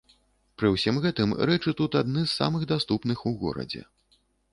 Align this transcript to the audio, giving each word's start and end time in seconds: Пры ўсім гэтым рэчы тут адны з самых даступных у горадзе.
Пры 0.59 0.69
ўсім 0.75 0.95
гэтым 1.03 1.35
рэчы 1.49 1.73
тут 1.81 1.97
адны 2.01 2.23
з 2.25 2.31
самых 2.39 2.65
даступных 2.73 3.23
у 3.33 3.35
горадзе. 3.43 3.83